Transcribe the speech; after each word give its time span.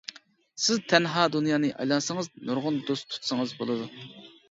سىز 0.67 0.81
تەنھا 0.93 1.27
دۇنيانى 1.35 1.71
ئايلانسىڭىز، 1.75 2.33
نۇرغۇن 2.51 2.83
دوست 2.91 3.15
تۇتسىڭىز 3.15 3.59
بولىدۇ. 3.63 3.93